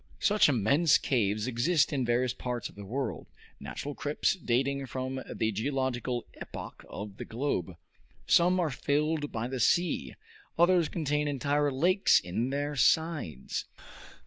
Such 0.19 0.49
immense 0.49 0.97
caves 0.97 1.45
exist 1.45 1.93
in 1.93 2.03
various 2.03 2.33
parts 2.33 2.69
of 2.69 2.75
the 2.75 2.85
world, 2.87 3.27
natural 3.59 3.93
crypts 3.93 4.35
dating 4.35 4.87
from 4.87 5.21
the 5.31 5.51
geological 5.51 6.25
epoch 6.41 6.83
of 6.89 7.17
the 7.17 7.23
globe. 7.23 7.77
Some 8.25 8.59
are 8.59 8.71
filled 8.71 9.31
by 9.31 9.47
the 9.47 9.59
sea; 9.59 10.15
others 10.57 10.89
contain 10.89 11.27
entire 11.27 11.71
lakes 11.71 12.19
in 12.19 12.49
their 12.49 12.75
sides. 12.75 13.65